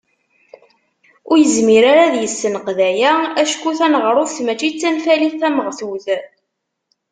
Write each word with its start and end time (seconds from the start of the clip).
Ur 1.29 1.37
yezmir 1.39 1.83
ara 1.91 2.01
ad 2.05 2.15
isenqed 2.27 2.79
aya 2.89 3.11
acku 3.41 3.71
taneɣruft 3.77 4.37
mačči 4.45 4.69
d 4.71 4.75
tanfalit 4.81 5.35
tameɣtut. 5.41 6.07